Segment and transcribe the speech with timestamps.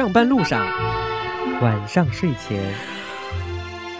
[0.00, 0.66] 上班路上，
[1.60, 2.58] 晚上睡前，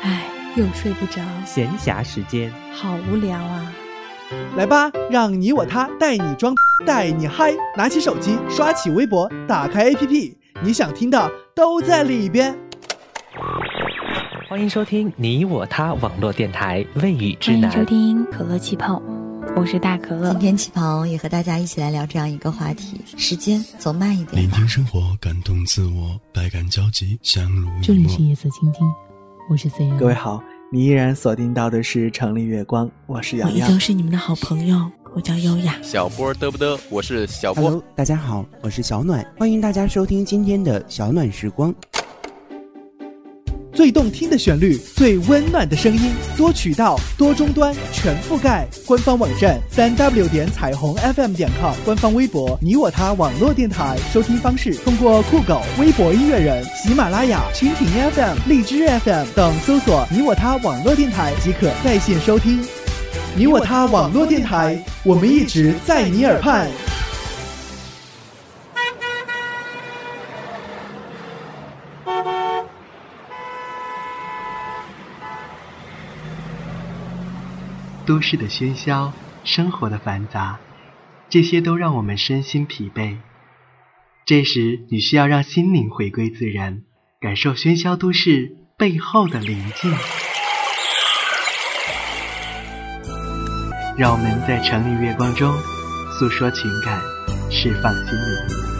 [0.00, 0.22] 唉，
[0.56, 3.70] 又睡不着，闲暇时间，好无聊啊！
[4.56, 6.54] 来吧，让你我他带你装，
[6.86, 10.32] 带你嗨，拿起手机，刷起微博，打开 APP，
[10.62, 12.58] 你想听的都在里边。
[14.48, 17.76] 欢迎收听你我他网络电台《未雨之南欢迎》。
[17.78, 19.02] 收听可乐气泡，
[19.56, 20.40] 我是大可乐今。
[20.40, 24.40] 天旗袍也和大家一起来聊这样一个话题：时间走慢一点吧。
[24.40, 28.22] 聆听生活，感动自我，百感交集，相濡以沫这里是。
[28.22, 28.86] 夜色倾听，
[29.50, 29.96] 我是 C N。
[29.98, 33.80] 各位好，你依然锁定到的是城里月光，我是杨洋我依旧。
[33.80, 35.74] 是你们的好朋友，我叫优雅。
[35.82, 37.64] 小波嘚不嘚，我是小波。
[37.64, 41.74] Hello，大家好，我是小暖，欢迎大家收听今天的小暖时光。
[43.80, 48.68] 最动听的旋律，最温暖的声音，多渠道、多终端，全覆盖。
[48.84, 53.96] 官方网站三 w 点彩虹 FM 点 com，官方微博你我他网络电台。
[54.12, 62.62] 收听方式通过酷狗、微博音乐人、喜马拉雅、蜻蜓 FM、荔枝 FM 等搜索你我他网络电台即可在线收听。
[63.34, 66.68] 你我他网络电台，我们一直在你耳畔。
[78.10, 79.12] 都市的喧嚣，
[79.44, 80.58] 生活的繁杂，
[81.28, 83.18] 这些都让我们身心疲惫。
[84.26, 86.82] 这时，你需要让心灵回归自然，
[87.20, 89.94] 感受喧嚣都市背后的宁静。
[93.96, 95.54] 让我们在城里月光中
[96.18, 97.00] 诉说情感，
[97.48, 98.79] 释放心灵。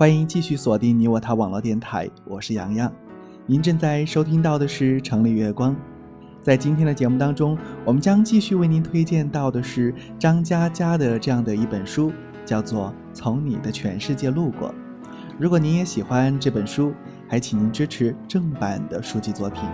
[0.00, 2.90] 欢迎继续锁定你我他网络电台，我是洋洋。
[3.44, 5.76] 您正在收听到的是《城里月光》。
[6.40, 12.10] 在今天的节目当中，我们将继续为您推荐到的是张嘉佳的这样的一本书，
[12.46, 14.70] 叫做《从你的全世界路过》。
[15.38, 16.94] 如果您也喜欢这本书，
[17.28, 19.64] 还请您支持正版的书籍作品。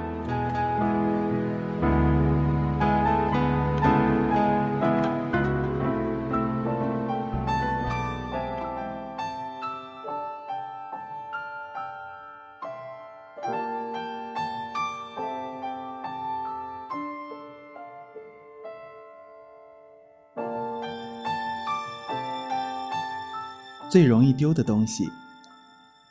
[23.88, 25.08] 最容易丢的东西，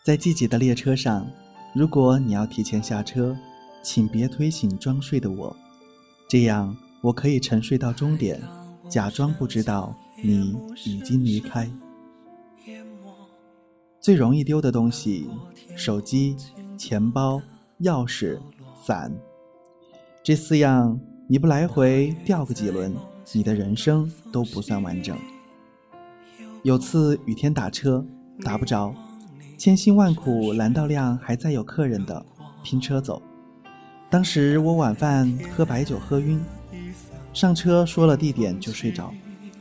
[0.01, 1.27] 在季节的列车上，
[1.73, 3.35] 如果你要提前下车，
[3.83, 5.55] 请别推醒装睡的我，
[6.29, 8.41] 这样我可以沉睡到终点，
[8.89, 9.93] 假装不知道
[10.23, 10.55] 你
[10.85, 11.69] 已经离开。
[13.99, 15.29] 最容易丢的东西：
[15.75, 16.37] 手机、
[16.77, 17.41] 钱包、
[17.81, 18.39] 钥匙、
[18.83, 19.11] 伞。
[20.23, 22.95] 这四样你不来回掉个几轮，
[23.33, 25.17] 你的人生都不算完整。
[26.65, 28.03] 有次雨天打车
[28.43, 28.91] 打不着，
[29.55, 32.25] 千辛万苦拦到辆还载有客人的，
[32.63, 33.21] 拼车走。
[34.09, 36.43] 当时我晚饭喝白酒喝晕，
[37.35, 39.13] 上车说了地点就睡着。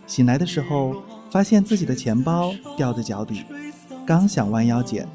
[0.06, 0.96] 醒来的时候
[1.30, 3.44] 发现自己的钱包掉在脚底，
[4.06, 5.06] 刚想弯腰捡，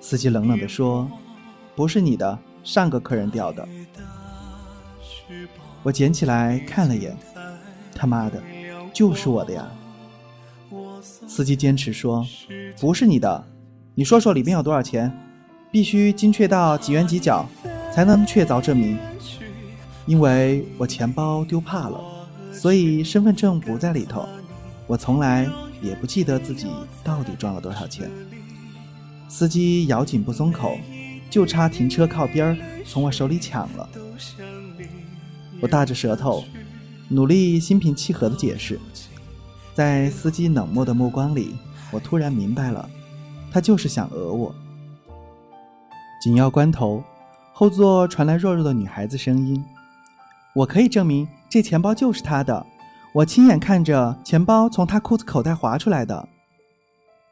[0.00, 1.10] 司机冷冷地说
[1.74, 3.66] ：“不是你的，上个客人掉的。”
[5.82, 7.16] 我捡起来看了眼，
[7.94, 8.38] 他妈的，
[8.92, 9.66] 就是我的呀！
[11.02, 12.26] 司机坚持说
[12.80, 13.44] ：“不是你的，
[13.94, 15.12] 你说说里面有多少钱，
[15.70, 17.48] 必须精确到几元几角，
[17.92, 18.98] 才能确凿证明。”
[20.06, 22.00] 因为我钱包丢怕了，
[22.52, 24.26] 所以身份证不在里头。
[24.86, 25.46] 我从来
[25.82, 26.66] 也不记得自己
[27.04, 28.10] 到底赚了多少钱。
[29.28, 30.78] 司机咬紧不松口，
[31.28, 32.56] 就差停车靠边儿
[32.86, 33.88] 从我手里抢了。
[35.60, 36.42] 我大着舌头，
[37.08, 38.80] 努力心平气和地解释。
[39.78, 41.54] 在司机冷漠的目光里，
[41.92, 42.90] 我突然明白了，
[43.48, 44.52] 他就是想讹我。
[46.20, 47.00] 紧要关头，
[47.52, 49.64] 后座传来弱弱的女孩子声音
[50.52, 52.66] ：“我可以证明这钱包就是他的，
[53.12, 56.28] 我亲眼看着钱包从他裤子口袋滑出来的。”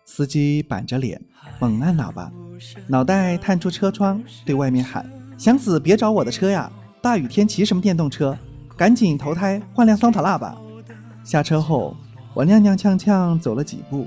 [0.06, 1.20] 司机板着脸，
[1.58, 2.30] 猛按喇叭，
[2.86, 5.04] 脑袋探出车窗，对外面喊
[5.36, 6.70] ：“想死别找我的车呀！
[7.02, 8.38] 大雨天骑什么电动车？
[8.76, 10.56] 赶紧投胎换辆桑塔纳吧！”
[11.26, 11.96] 下车后，
[12.36, 14.06] 我踉踉跄跄走了几步，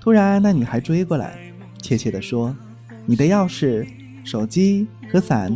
[0.00, 1.36] 突然，那女孩追过来，
[1.82, 2.54] 怯怯地说
[3.04, 3.84] ：“你的钥匙、
[4.24, 5.52] 手机和伞。”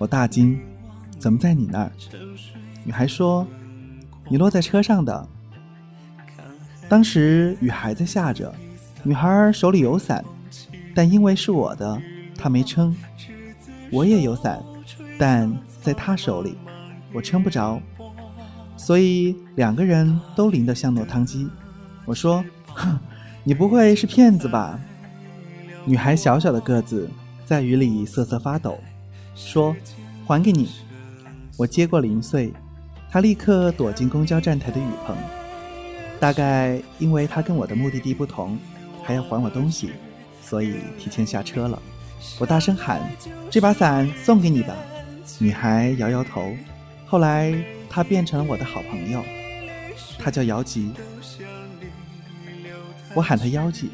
[0.00, 0.58] 我大惊
[1.20, 1.92] ：“怎么在你那儿？”
[2.84, 3.46] 女孩说
[4.30, 5.28] ：“你落在车上的。”
[6.88, 8.50] 当时雨还在下着，
[9.02, 10.24] 女孩手里有伞，
[10.94, 12.00] 但因为是我的，
[12.34, 12.96] 她没撑。
[13.90, 14.58] 我也有伞，
[15.18, 16.56] 但在她手里，
[17.12, 17.78] 我撑不着，
[18.82, 21.48] 所以两个人都淋得像落汤鸡。
[22.04, 22.44] 我说
[22.74, 22.98] ：“哼。”
[23.44, 24.78] 你不会是骗子吧？
[25.84, 27.10] 女孩小小的个子，
[27.44, 28.78] 在雨里瑟瑟发抖，
[29.34, 29.74] 说
[30.24, 30.70] ：“还给你。”
[31.58, 32.52] 我接过零碎，
[33.10, 35.16] 她立刻躲进公交站台的雨棚。
[36.20, 38.56] 大概因为她跟我的目的地不同，
[39.02, 39.90] 还要还我东西，
[40.40, 41.82] 所以提前下车了。
[42.38, 43.00] 我大声喊
[43.50, 44.72] ：“这把伞送给你吧！”
[45.40, 46.52] 女孩摇摇头。
[47.06, 47.52] 后来
[47.94, 49.22] 他变成了我的好朋友，
[50.18, 50.90] 他叫姚吉。
[53.14, 53.90] 我喊他妖吉，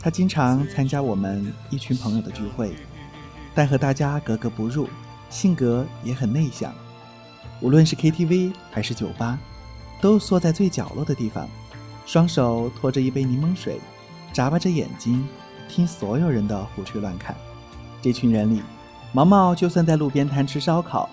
[0.00, 2.74] 他经常参加我们一群朋友的聚会，
[3.54, 4.88] 但和大家格格不入，
[5.30, 6.74] 性格也很内向。
[7.60, 9.38] 无论是 KTV 还是酒吧，
[10.00, 11.48] 都缩在最角落的地方，
[12.04, 13.78] 双手托着一杯柠檬水，
[14.32, 15.24] 眨巴着眼睛，
[15.68, 17.36] 听所有人的胡吹乱侃。
[18.02, 18.60] 这群人里，
[19.12, 21.08] 毛毛就算在路边摊吃烧烤，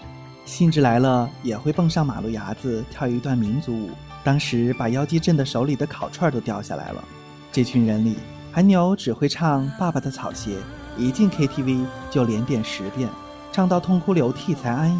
[0.45, 3.89] 兴致来了也会蹦上马路牙子跳一段民族舞。
[4.23, 7.03] 当时把妖姬震得手里的烤串都掉下来了。
[7.51, 8.17] 这群人里，
[8.51, 10.57] 韩牛只会唱《爸爸的草鞋》，
[11.01, 13.09] 一进 KTV 就连点十遍，
[13.51, 14.99] 唱到痛哭流涕才安逸。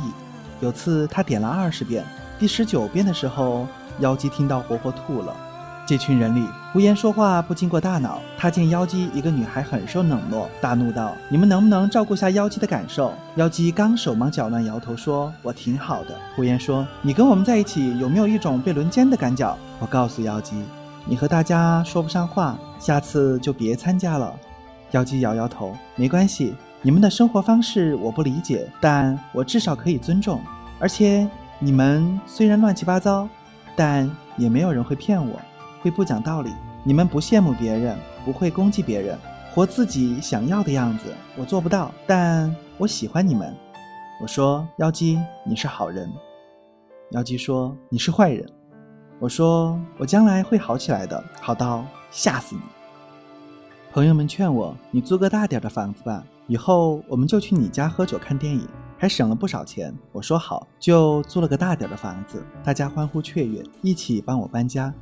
[0.59, 2.05] 有次他点了二十遍，
[2.39, 3.67] 第十九遍的时候，
[3.99, 5.35] 妖姬听到活活吐了。
[5.85, 8.19] 这群人里，胡言说话不经过大脑。
[8.37, 20.63] 他见妖姬一个女孩很受冷落，大怒道：“你们能不能照顾下妖姬的感受？”妖姬刚手忙脚乱，摇头说：“我挺好的。”胡言说：“你跟我们在一起，有没有一种被轮奸的感觉？”我告诉妖姬
[21.03, 24.33] ：“你和大家说不上话，下次就别参加了。”
[24.91, 30.39] 妖姬摇摇头：“没关系，你们的生活方式我不理解，但我至少可以尊重。
[30.79, 31.27] 而且
[31.59, 33.27] 你们虽然乱七八糟，
[33.75, 35.37] 但也没有人会骗我。”
[35.81, 36.51] 会不讲道理，
[36.83, 39.17] 你们不羡慕别人，不会攻击别人，
[39.53, 41.05] 活自己想要的样子，
[41.35, 43.55] 我做不到，但我喜欢你们。
[44.21, 46.07] 我说妖姬，你是好人。
[47.11, 48.47] 妖姬说你是坏人。
[49.19, 52.61] 我说我将来会好起来的，好到吓死你。
[53.91, 58.67] 朋友们劝我，你租个大点的房子吧，以后我们就去你家喝酒看电影，
[58.97, 59.93] 还省了不少钱。
[60.11, 64.93] 我说好，就租了个大点的房子，大家欢呼雀跃，一起帮我搬家。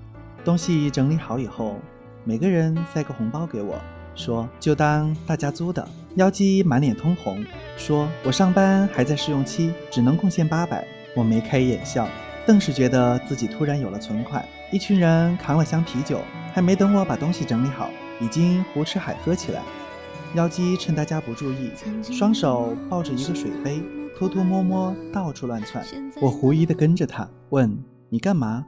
[0.45, 1.75] 东西整理好以后，
[2.23, 3.75] 每个人塞个红包给我，
[4.15, 5.85] 说就当大家租的。
[6.15, 7.45] 妖姬满脸通红，
[7.77, 10.85] 说我上班还在试用期，只能贡献八百。
[11.15, 12.07] 我眉开眼笑，
[12.45, 14.43] 顿时觉得自己突然有了存款。
[14.71, 16.19] 一群人扛了箱啤酒，
[16.53, 17.89] 还没等我把东西整理好，
[18.19, 19.61] 已经胡吃海喝起来。
[20.35, 21.71] 妖姬趁大家不注意，
[22.03, 23.81] 双手抱着一个水杯，
[24.17, 25.83] 偷偷摸摸到处乱窜。
[26.21, 27.77] 我狐疑地跟着他，问
[28.09, 28.65] 你干嘛？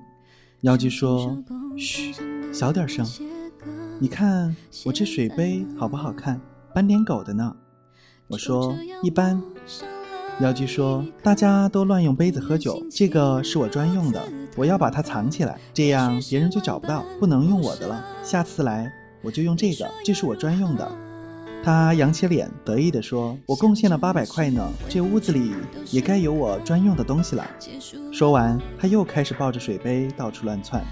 [0.61, 1.35] 妖姬说
[1.75, 2.13] ：“嘘，
[2.53, 3.03] 小点声。
[3.99, 4.55] 你看
[4.85, 6.39] 我这水杯好不好看？
[6.71, 7.55] 斑点狗的呢。”
[8.29, 9.41] 我说：“一般。”
[10.39, 14.21] 妖姬说：“大家都乱用杯子喝酒，这个是我专用的，
[14.55, 18.05] 我要把它藏起来，这样别人就找不到，不能用我的了。
[18.21, 20.91] 下次来我就用这个，这是我专用的。”
[21.63, 25.53] 他扬起脸，得意地说：“我贡献了八百块呢，这屋子里
[25.91, 27.47] 也该有我专用的东西了。”
[28.11, 30.83] 说完，他又开始抱着水杯到处乱窜。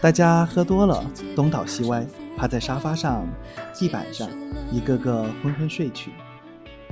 [0.00, 1.04] 大家喝多了，
[1.34, 2.06] 东倒西歪，
[2.36, 3.26] 趴在沙发上、
[3.74, 4.28] 地板上，
[4.70, 6.12] 一个个昏昏睡去。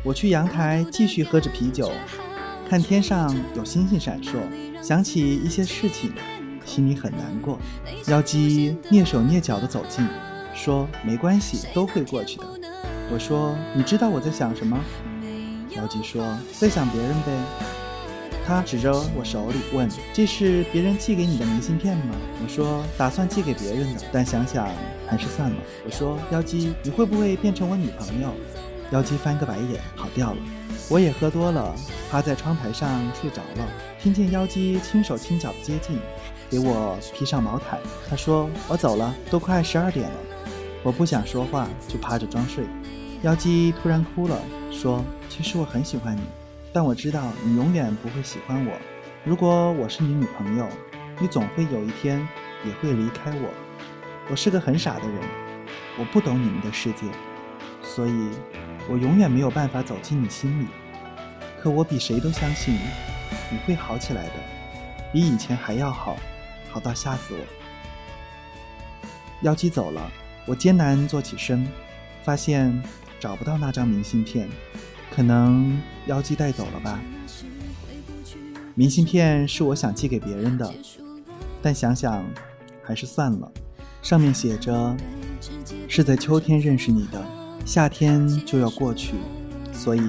[0.03, 1.93] 我去阳台继续喝着啤酒，
[2.69, 4.37] 看天上有星星闪烁，
[4.83, 6.13] 想起一些事情，
[6.65, 7.57] 心里很难过。
[8.09, 10.05] 妖姬蹑手蹑脚地走近，
[10.55, 12.45] 说：“没关系，都会过去的。”
[13.11, 14.79] 我说：“你知道我在想什么？”
[15.77, 17.33] 妖姬说：“在想别人呗。”
[18.45, 24.69] 他指着我手里问：“这是别人寄给你的明信片吗？”我说：“打算寄给别人的，但想想
[25.07, 25.57] 还是算了。”
[25.87, 28.33] 我说：“妖姬，你会不会变成我女朋友？”
[28.91, 30.39] 妖姬翻个白眼，跑掉了。
[30.91, 31.75] 我也喝多了，
[32.11, 33.69] 趴在窗台上睡着了。
[34.01, 35.99] 听见妖姬轻手轻脚的接近，
[36.51, 37.79] 给我披上毛毯。
[38.11, 40.17] 他说：“我走了，都快十二点了。”
[40.83, 42.65] 我不想说话，就趴着装睡。
[43.23, 44.37] 妖姬突然哭了，
[44.73, 46.23] 说：“其实我很喜欢你，
[46.73, 48.73] 但我知道你永远不会喜欢我。
[49.25, 50.67] 如果我是你女朋友，
[51.21, 52.19] 你总会有一天
[52.65, 53.49] 也会离开我。
[54.29, 55.21] 我是个很傻的人，
[56.01, 57.07] 我不懂你们的世界，
[57.81, 58.31] 所以
[58.89, 60.67] 我永远没有办法走进你心里。
[61.61, 62.75] 可我比谁都相信
[63.53, 64.33] 你会好起来的，
[65.13, 66.17] 比以前还要好，
[66.73, 67.41] 好到吓死我。”
[69.43, 70.11] 妖姬走了，
[70.45, 71.65] 我艰难坐起身，
[72.25, 72.83] 发现
[73.23, 74.49] 找不到那张明信片，
[75.09, 77.01] 可能妖姬带走了吧。
[78.75, 80.75] 明信片是我想寄给别人的，
[81.63, 82.25] 但想想
[82.83, 83.49] 还是算了。
[84.03, 84.97] 上面写着
[85.87, 87.25] ：“是在秋天认识你的，
[87.65, 89.15] 夏天就要过去，
[89.73, 90.03] 所以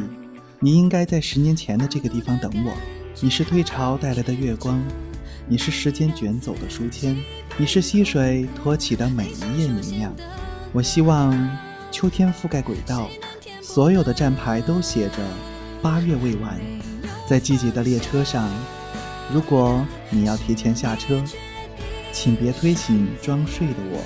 [0.59, 2.73] 你应该在十年前的这个地方等我。
[3.21, 4.83] 你是退潮带来的月光，
[5.47, 7.15] 你是时间卷走的书签，
[7.59, 10.11] 你是溪水托起的每一页明亮。
[10.71, 11.31] 我希望
[11.93, 13.07] 秋天覆盖轨道，
[13.61, 15.19] 所有的站牌都写着
[15.79, 16.59] ‘八月未完’。”
[17.29, 18.49] 在季节的列车上，
[19.31, 21.23] 如果你要提前下车，
[22.11, 24.03] 请别推醒装睡的我，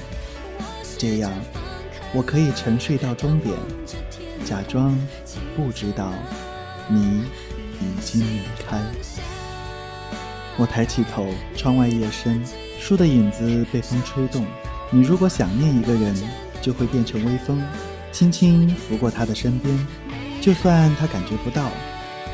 [0.98, 1.32] 这样
[2.14, 3.56] 我可以沉睡到终点，
[4.44, 4.96] 假装
[5.56, 6.12] 不知道
[6.90, 7.24] 你
[7.80, 8.78] 已经离开。
[10.58, 11.26] 我抬起头，
[11.56, 12.44] 窗外夜深，
[12.80, 14.46] 树的影子被风吹动。
[14.92, 16.14] 你如果想念一个人，
[16.68, 17.64] 就会变成微风，
[18.12, 19.88] 轻轻拂过他的身边，
[20.42, 21.72] 就算他感觉不到。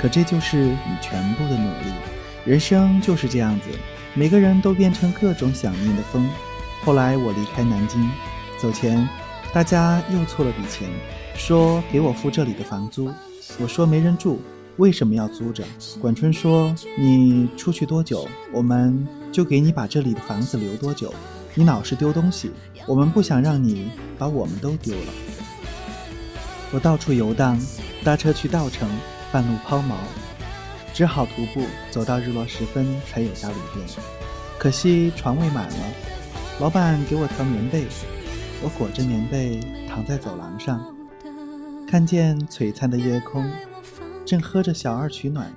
[0.02, 1.94] 可这就是你全部的努力，
[2.44, 3.70] 人生就是这样子，
[4.16, 6.28] 每个人都变成各种想念的风。
[6.84, 8.10] 后来我离开南京，
[8.58, 9.08] 走前，
[9.54, 10.90] 大家又凑了笔钱，
[11.36, 13.12] 说给我付这里的房租。
[13.60, 14.42] 我说没人住，
[14.78, 15.64] 为什么要租着？
[16.02, 21.14] 管春说你出去多久，我们就给你把这里的房子留多久。
[21.56, 22.52] 你老是丢东西，
[22.88, 25.14] 我们不想让你把我们都丢了。
[26.72, 27.60] 我到处游荡，
[28.04, 28.90] 搭车去稻城。
[29.32, 29.96] 半路抛锚，
[30.94, 33.84] 只好徒步走到日落时分才有家旅店。
[34.60, 35.76] 可惜床位满了，
[36.60, 37.88] 老板给我条棉被，
[38.62, 40.86] 我裹着棉被躺在走廊上，
[41.88, 43.44] 看见璀璨的夜空，
[44.24, 45.52] 正喝着小二取暖。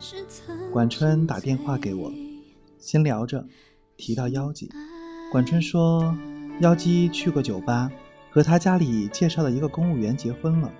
[0.72, 2.10] 管春打电话给我，
[2.80, 3.46] 先聊着，
[3.98, 4.70] 提到妖姬。
[5.32, 6.16] 管春说，
[6.60, 7.90] 妖姬去过酒吧，
[8.30, 10.70] 和他家里介绍的一个公务员结婚了。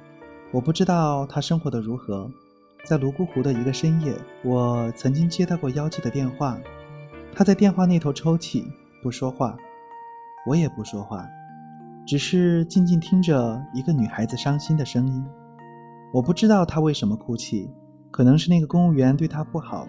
[0.52, 2.30] 我不知道他生活的如何。
[2.84, 6.56] 在泸沽湖的一个深夜，我曾经接到过妖姬的电话，
[7.34, 8.64] 他在电话那头抽泣，
[9.02, 9.56] 不说话，
[10.46, 11.26] 我也不说话，
[12.06, 15.26] 只是静静听着一个女孩子伤心的声音。
[16.14, 17.68] 我不知道她为什么哭泣，
[18.12, 19.88] 可能是那个公务员对她不好，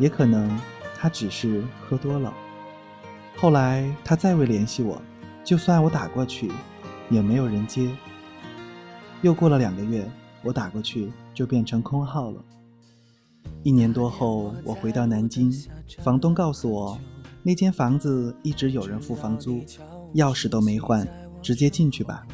[0.00, 0.50] 也可能
[0.96, 2.34] 她只是喝多了。
[3.36, 5.00] 后来他再未联系我，
[5.44, 6.50] 就算我打过去，
[7.10, 7.90] 也没有人接。
[9.22, 10.08] 又过了两个月，
[10.42, 11.10] 我打过去。
[11.34, 12.44] 就变成空号了。
[13.62, 15.50] 一年多后，我回到南京，
[16.00, 16.98] 房东告诉我，
[17.42, 19.64] 那间房子一直有人付房租，
[20.14, 21.08] 钥匙都没换，
[21.40, 22.26] 直接进去吧。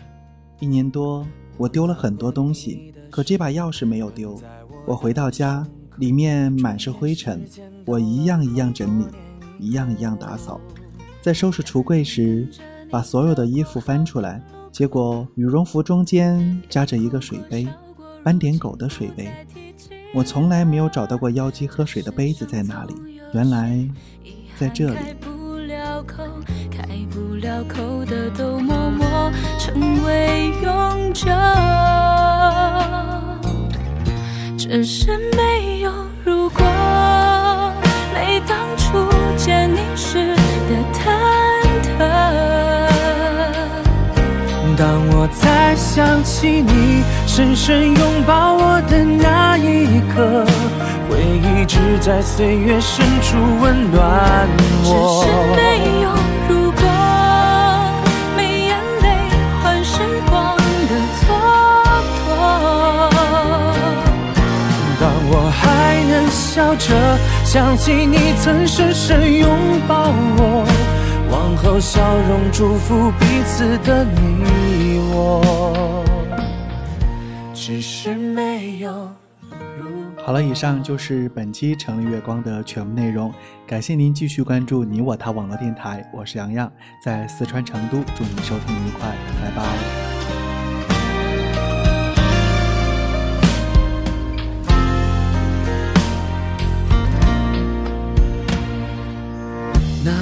[0.58, 1.24] 一年多，
[1.56, 4.36] 我丢了很多东西，可这把钥匙没有丢。
[4.84, 5.64] 我回到家，
[5.98, 7.46] 里面满是灰尘，
[7.86, 9.06] 我一样一样整理，
[9.60, 10.60] 一样一样打扫。
[11.20, 12.48] 在收拾橱柜时，
[12.90, 17.68] 把所有的衣服翻出来，结果羽绒服中间夹着一个水杯。
[18.24, 19.30] 斑点狗的水杯，
[20.12, 22.94] 我从来没有找到过妖姬喝水的杯子在哪里。
[23.32, 23.88] 原来，
[24.58, 24.98] 在这里。
[27.40, 31.30] 了口的都默默成为永久，
[34.56, 35.92] 只是没有
[36.24, 36.60] 如果。
[38.12, 40.37] 没当初见你时。
[44.76, 50.46] 当我再想起你深深拥抱我的那一刻，
[51.10, 54.46] 回忆只在岁月深处温暖
[54.84, 54.86] 我。
[54.86, 55.60] 只是没
[56.02, 56.06] 有
[56.48, 56.80] 如果，
[58.36, 59.06] 没眼泪
[59.60, 59.98] 换时
[60.30, 61.26] 光的蹉
[62.28, 62.30] 跎。
[65.00, 65.60] 当我还
[66.08, 66.86] 能笑着
[67.44, 69.48] 想起你曾深深拥
[69.88, 70.67] 抱我。
[71.30, 76.04] 往后笑容祝福彼此的你我，
[77.54, 79.08] 只是没有。
[80.24, 83.32] 好了，以上就是本期《城里月光》的全部内容。
[83.66, 86.70] 感谢您继续关注你我他网络电台，我是洋洋，
[87.02, 89.08] 在四川成都，祝您收听愉快，
[89.42, 90.17] 拜拜。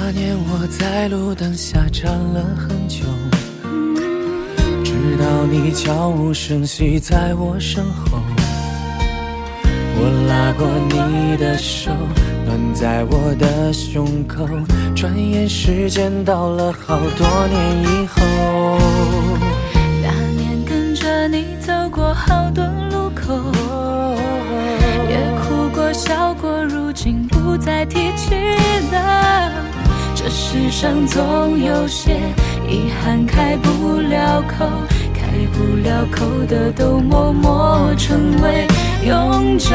[0.09, 3.03] 那年我在路灯下站了很久，
[4.81, 8.17] 直到你悄无声息在我身后。
[9.97, 11.91] 我拉过你的手，
[12.45, 14.47] 暖在我的胸口。
[14.95, 18.79] 转眼时间到了好多年以后。
[20.01, 23.35] 那年跟着你走过好多路口，
[25.09, 28.33] 也哭过笑过，如今不再提起
[28.93, 29.66] 了。
[30.27, 32.19] 这世上总有些
[32.67, 34.65] 遗憾开不了口，
[35.13, 38.67] 开不了口的都默默成为
[39.05, 39.69] 永久。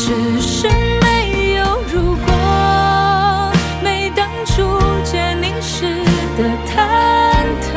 [0.00, 0.66] 只是
[1.00, 3.52] 没有如果，
[3.84, 4.64] 没当初
[5.04, 5.86] 见你时
[6.36, 6.74] 的忐
[7.62, 7.70] 忑。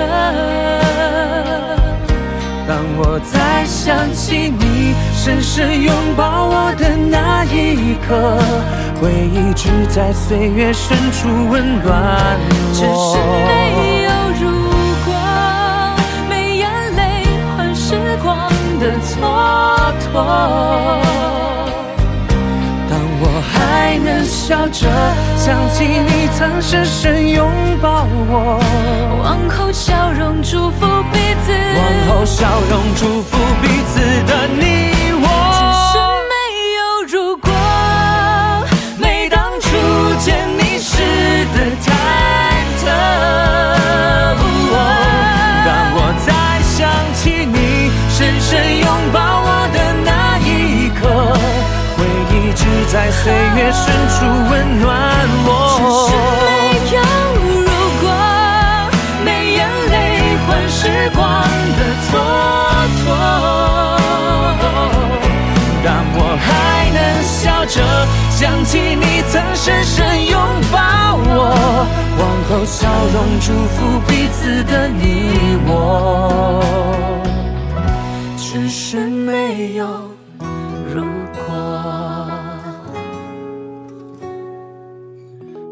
[2.67, 4.96] 当我再想起你
[5.27, 8.39] 深深拥抱我的那一刻，
[9.01, 12.72] 回忆只在岁月深处温暖我。
[12.72, 14.48] 只是没有如
[15.03, 15.12] 果，
[16.29, 18.48] 没眼泪换时光
[18.79, 19.19] 的蹉
[20.00, 20.15] 跎。
[22.89, 24.88] 当我还能笑着
[25.36, 28.62] 想起你曾深深拥抱我，
[29.25, 34.96] 往后笑容祝福彼此，往后笑容祝福彼此的你
[68.39, 70.39] 想起你曾深深拥
[70.72, 70.77] 抱
[71.25, 71.39] 我，
[72.20, 76.62] 往后笑容祝福彼此的你我，
[78.38, 79.88] 只是没有
[80.94, 81.03] 如
[81.34, 81.41] 果。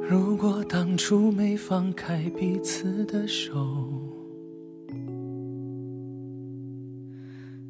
[0.10, 3.54] 如果当初没放开彼此的手。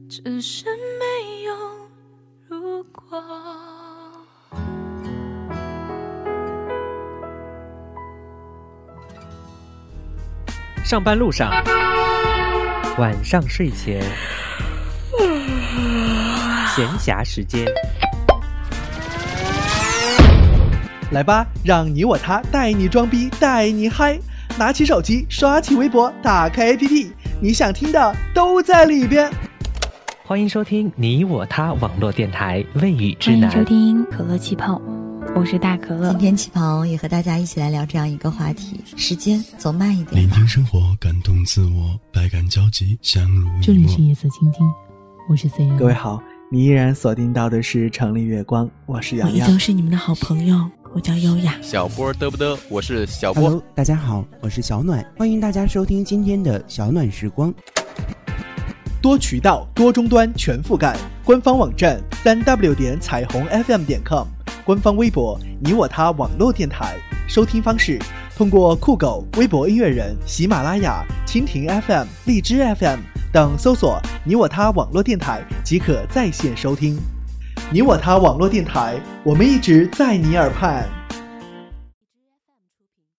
[0.07, 1.53] 只是没有
[2.47, 3.21] 如果。
[10.85, 11.51] 上班路上，
[12.99, 14.03] 晚上睡前，
[16.75, 17.65] 闲暇时间，
[21.09, 24.19] 来吧，让你我他带你装逼，带你嗨！
[24.59, 27.07] 拿起手机，刷起微博，打开 APP，
[27.41, 29.27] 你想听的都在里边。
[30.23, 33.63] 欢迎收听你我他网络电台《未雨之南欢迎》。
[33.63, 34.79] 收听可乐气泡，
[35.37, 36.19] 我是大可乐今。
[36.19, 40.21] 天旗袍也和大家一起来聊这样一个话题：时间走慢一点。
[40.21, 44.01] 聆听生活，感动自我，百感交集，相濡以沫这里是。
[44.01, 44.65] 夜色倾听，
[45.29, 45.75] 我是 C N。
[45.77, 49.51] 各位好，你依然锁定到的是城里月光，我是杨洋我。
[49.51, 50.57] 依旧是你们的好朋友，
[50.93, 51.53] 我叫优雅。
[51.61, 53.43] 小波嘚不嘚，我是小波。
[53.43, 57.53] Hello，大家好，我是小暖，欢迎大家收听今天的小暖时光。
[59.01, 64.25] 多渠道、多终端全覆盖，官方网站三 w 点彩虹 FM 点 com，
[64.65, 66.95] 官方微博你我他网络电台。
[67.27, 67.99] 收听方式：
[68.35, 72.99] 通过酷狗、微博音乐人、喜马拉雅、蜻蜓 FM、荔枝 FM
[73.31, 76.97] 等搜索“你我他网络电台”即可在线收听。
[77.71, 80.83] 你我他网络电台，我们一直在你耳畔。